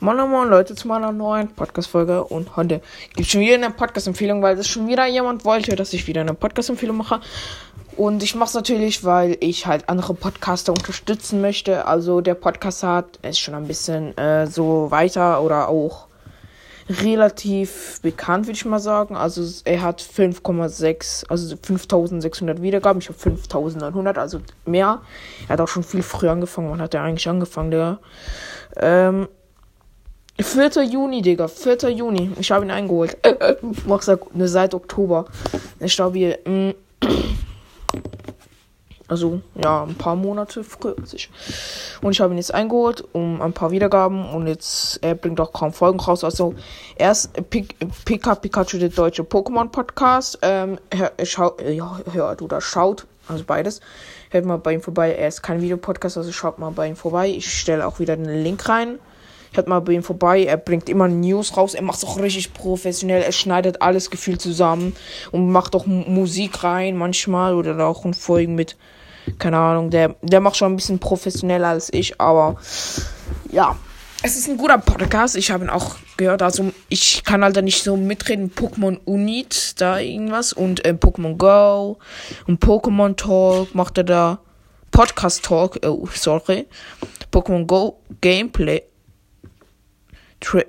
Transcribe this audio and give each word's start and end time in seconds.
Moin 0.00 0.16
Moin 0.30 0.48
Leute 0.48 0.76
zu 0.76 0.86
meiner 0.86 1.10
neuen 1.10 1.48
Podcast-Folge 1.48 2.22
und 2.22 2.54
heute 2.54 2.80
gibt 3.08 3.22
es 3.22 3.32
schon 3.32 3.40
wieder 3.40 3.54
eine 3.54 3.70
Podcast-Empfehlung, 3.70 4.40
weil 4.42 4.54
das 4.54 4.68
schon 4.68 4.86
wieder 4.86 5.04
jemand 5.06 5.44
wollte, 5.44 5.74
dass 5.74 5.92
ich 5.92 6.06
wieder 6.06 6.20
eine 6.20 6.34
Podcast-Empfehlung 6.34 6.98
mache. 6.98 7.20
Und 7.96 8.22
ich 8.22 8.36
mache 8.36 8.50
es 8.50 8.54
natürlich, 8.54 9.02
weil 9.02 9.36
ich 9.40 9.66
halt 9.66 9.88
andere 9.88 10.14
Podcaster 10.14 10.72
unterstützen 10.72 11.40
möchte. 11.40 11.84
Also 11.86 12.20
der 12.20 12.34
Podcast 12.34 12.84
hat 12.84 13.16
ist 13.22 13.40
schon 13.40 13.56
ein 13.56 13.66
bisschen 13.66 14.16
äh, 14.16 14.46
so 14.46 14.88
weiter 14.92 15.42
oder 15.42 15.68
auch 15.68 16.06
relativ 16.88 18.00
bekannt, 18.00 18.46
würde 18.46 18.56
ich 18.56 18.64
mal 18.64 18.78
sagen. 18.78 19.16
Also 19.16 19.42
er 19.64 19.82
hat 19.82 20.00
5,6, 20.00 21.28
also 21.28 21.56
5600 21.60 22.62
Wiedergaben. 22.62 23.00
Ich 23.02 23.08
habe 23.08 23.18
5900, 23.18 24.16
also 24.16 24.40
mehr. 24.64 25.02
Er 25.48 25.54
hat 25.54 25.60
auch 25.60 25.66
schon 25.66 25.82
viel 25.82 26.04
früher 26.04 26.30
angefangen. 26.30 26.70
Wann 26.70 26.80
hat 26.80 26.94
er 26.94 27.02
eigentlich 27.02 27.28
angefangen, 27.28 27.72
der? 27.72 27.98
Ähm, 28.76 29.26
4. 30.40 30.82
Juni, 30.84 31.22
Digga. 31.22 31.48
4. 31.48 31.90
Juni. 31.90 32.30
Ich 32.38 32.50
habe 32.50 32.64
ihn 32.64 32.70
eingeholt. 32.70 33.16
Äh, 33.22 33.30
äh, 33.30 33.56
ne, 34.34 34.48
seit 34.48 34.74
Oktober. 34.74 35.26
Ich 35.80 35.96
glaube, 35.96 36.18
hier. 36.18 36.38
Mm, 36.44 36.70
also, 39.08 39.40
ja, 39.54 39.84
ein 39.84 39.94
paar 39.94 40.16
Monate 40.16 40.62
früher. 40.62 40.94
Und 42.02 42.10
ich 42.12 42.20
habe 42.20 42.34
ihn 42.34 42.36
jetzt 42.36 42.52
eingeholt, 42.52 43.02
um 43.12 43.40
ein 43.40 43.54
paar 43.54 43.70
Wiedergaben. 43.70 44.28
Und 44.30 44.46
jetzt, 44.46 45.02
er 45.02 45.14
bringt 45.14 45.40
auch 45.40 45.52
kaum 45.52 45.72
Folgen 45.72 45.98
raus. 45.98 46.22
Also, 46.24 46.54
erst 46.96 47.32
Pik 47.50 47.74
Pika 48.04 48.34
Pikachu, 48.34 48.78
der 48.78 48.90
deutsche 48.90 49.22
Pokémon-Podcast. 49.22 50.40
Ähm, 50.42 50.78
schau, 51.24 51.56
ja, 51.66 52.00
hört 52.12 52.42
oder 52.42 52.60
schaut. 52.60 53.06
Also 53.28 53.44
beides. 53.44 53.80
Hört 54.30 54.44
mal 54.44 54.58
bei 54.58 54.74
ihm 54.74 54.82
vorbei. 54.82 55.14
Er 55.14 55.28
ist 55.28 55.42
kein 55.42 55.60
Videopodcast, 55.60 56.16
also 56.16 56.32
schaut 56.32 56.58
mal 56.58 56.70
bei 56.70 56.88
ihm 56.88 56.96
vorbei. 56.96 57.28
Ich 57.28 57.52
stelle 57.52 57.86
auch 57.86 57.98
wieder 57.98 58.16
den 58.16 58.42
Link 58.42 58.68
rein. 58.68 58.98
Hört 59.54 59.68
mal 59.68 59.80
bei 59.80 59.92
ihm 59.92 60.02
vorbei. 60.02 60.44
Er 60.44 60.56
bringt 60.56 60.88
immer 60.88 61.08
News 61.08 61.56
raus. 61.56 61.74
Er 61.74 61.82
macht 61.82 61.98
es 61.98 62.04
auch 62.04 62.18
richtig 62.18 62.52
professionell. 62.52 63.22
Er 63.22 63.32
schneidet 63.32 63.82
alles 63.82 64.10
gefühlt 64.10 64.40
zusammen 64.40 64.94
und 65.30 65.50
macht 65.50 65.74
auch 65.74 65.86
Musik 65.86 66.64
rein 66.64 66.96
manchmal 66.96 67.54
oder 67.54 67.86
auch 67.86 68.04
in 68.04 68.14
Folgen 68.14 68.54
mit. 68.54 68.76
Keine 69.38 69.58
Ahnung. 69.58 69.90
Der, 69.90 70.16
der 70.22 70.40
macht 70.40 70.56
schon 70.56 70.72
ein 70.72 70.76
bisschen 70.76 70.98
professioneller 70.98 71.68
als 71.68 71.92
ich, 71.92 72.20
aber 72.20 72.56
ja. 73.50 73.76
Es 74.20 74.36
ist 74.36 74.48
ein 74.48 74.56
guter 74.56 74.78
Podcast. 74.78 75.36
Ich 75.36 75.52
habe 75.52 75.64
ihn 75.64 75.70
auch 75.70 75.94
gehört. 76.16 76.42
Also 76.42 76.72
ich 76.88 77.22
kann 77.22 77.44
halt 77.44 77.56
da 77.56 77.62
nicht 77.62 77.84
so 77.84 77.96
mitreden. 77.96 78.50
Pokémon 78.50 78.98
Unit, 79.04 79.80
da 79.80 80.00
irgendwas. 80.00 80.52
Und 80.52 80.84
äh, 80.84 80.90
Pokémon 80.90 81.36
Go. 81.36 81.98
Und 82.48 82.60
Pokémon 82.60 83.14
Talk 83.16 83.76
macht 83.76 83.96
er 83.96 84.04
da. 84.04 84.38
Podcast 84.90 85.44
Talk. 85.44 85.78
Oh, 85.86 86.08
sorry. 86.12 86.66
Pokémon 87.30 87.66
Go 87.66 88.00
Gameplay. 88.20 88.82
Tra 90.40 90.62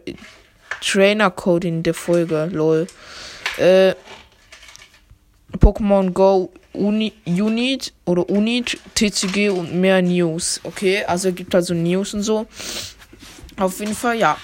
Trainer 0.82 1.30
Code 1.32 1.68
in 1.68 1.84
der 1.84 1.94
Folge, 1.94 2.50
lol. 2.52 2.88
Äh, 3.58 3.94
Pokémon 5.60 6.12
Go 6.12 6.52
Uni 6.74 7.14
Unit 7.26 7.94
oder 8.06 8.30
Unit, 8.30 8.78
TCG 8.96 9.50
und 9.50 9.74
mehr 9.74 10.02
News. 10.02 10.62
Okay, 10.64 11.04
also 11.06 11.32
gibt 11.34 11.54
also 11.56 11.74
News 11.74 12.14
und 12.14 12.24
so. 12.24 12.46
Auf 13.58 13.80
jeden 13.80 13.96
Fall, 13.96 14.18
ja. 14.18 14.38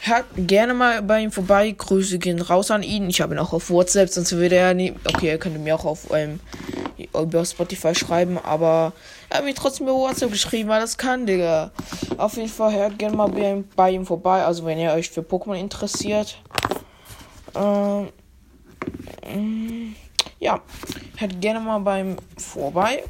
Hört 0.00 0.26
gerne 0.36 0.74
mal 0.74 1.02
bei 1.02 1.22
ihm 1.22 1.32
vorbei. 1.32 1.74
Grüße 1.76 2.18
gehen 2.18 2.40
raus 2.40 2.70
an 2.70 2.82
ihn. 2.82 3.08
Ich 3.08 3.20
habe 3.20 3.34
ihn 3.34 3.38
auch 3.38 3.52
auf 3.52 3.70
WhatsApp, 3.70 4.08
sonst 4.08 4.32
würde 4.32 4.56
er 4.56 4.74
nie. 4.74 4.92
Okay, 5.04 5.28
er 5.28 5.38
könnte 5.38 5.58
mir 5.58 5.74
auch 5.74 5.84
auf 5.84 6.08
ähm, 6.12 6.38
über 6.98 7.44
Spotify 7.44 7.94
schreiben, 7.94 8.38
aber 8.38 8.92
er 9.28 9.38
hat 9.38 9.44
mir 9.44 9.54
trotzdem 9.54 9.86
über 9.86 9.96
WhatsApp 9.96 10.30
geschrieben, 10.30 10.68
weil 10.68 10.80
das 10.80 10.96
kann, 10.96 11.26
Digga. 11.26 11.70
Auf 12.16 12.36
jeden 12.36 12.48
Fall 12.48 12.74
hört 12.74 12.98
gerne 12.98 13.16
mal 13.16 13.28
bei 13.28 13.50
ihm, 13.50 13.64
bei 13.76 13.90
ihm 13.90 14.06
vorbei. 14.06 14.44
Also 14.44 14.64
wenn 14.64 14.78
ihr 14.78 14.92
euch 14.92 15.10
für 15.10 15.22
Pokémon 15.22 15.58
interessiert. 15.58 16.38
Ähm, 17.54 18.08
ja, 20.38 20.60
hört 21.16 21.40
gerne 21.40 21.60
mal 21.60 21.78
bei 21.80 22.00
ihm 22.00 22.16
vorbei. 22.36 23.04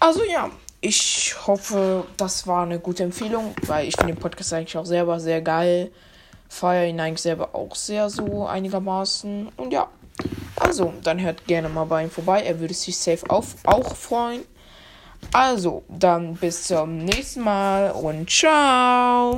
Also 0.00 0.22
ja, 0.24 0.50
ich 0.80 1.34
hoffe, 1.46 2.06
das 2.16 2.46
war 2.46 2.62
eine 2.62 2.78
gute 2.78 3.02
Empfehlung, 3.02 3.54
weil 3.66 3.88
ich 3.88 3.96
finde 3.96 4.14
den 4.14 4.20
Podcast 4.20 4.52
eigentlich 4.52 4.76
auch 4.76 4.86
selber 4.86 5.18
sehr 5.18 5.42
geil. 5.42 5.90
Feiere 6.48 6.86
ihn 6.86 7.00
eigentlich 7.00 7.22
selber 7.22 7.54
auch 7.54 7.74
sehr 7.74 8.08
so 8.08 8.46
einigermaßen. 8.46 9.50
Und 9.56 9.72
ja, 9.72 9.88
also, 10.60 10.92
dann 11.02 11.20
hört 11.20 11.46
gerne 11.46 11.68
mal 11.68 11.84
bei 11.84 12.04
ihm 12.04 12.10
vorbei. 12.10 12.42
Er 12.42 12.60
würde 12.60 12.74
sich 12.74 12.96
safe 12.98 13.28
auf, 13.28 13.56
auch 13.64 13.94
freuen. 13.94 14.42
Also, 15.32 15.82
dann 15.88 16.34
bis 16.34 16.64
zum 16.64 16.98
nächsten 16.98 17.40
Mal 17.40 17.90
und 17.90 18.30
ciao. 18.30 19.36